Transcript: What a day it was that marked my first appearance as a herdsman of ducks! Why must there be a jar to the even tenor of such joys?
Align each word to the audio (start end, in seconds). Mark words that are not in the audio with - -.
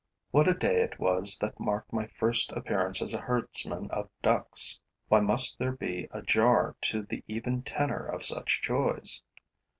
What 0.31 0.47
a 0.47 0.55
day 0.55 0.81
it 0.81 0.97
was 0.99 1.37
that 1.41 1.59
marked 1.59 1.93
my 1.93 2.07
first 2.07 2.51
appearance 2.53 3.03
as 3.03 3.13
a 3.13 3.19
herdsman 3.21 3.91
of 3.91 4.09
ducks! 4.23 4.79
Why 5.09 5.19
must 5.19 5.59
there 5.59 5.73
be 5.73 6.07
a 6.09 6.23
jar 6.23 6.75
to 6.89 7.03
the 7.03 7.23
even 7.27 7.61
tenor 7.61 8.07
of 8.07 8.25
such 8.25 8.63
joys? 8.63 9.21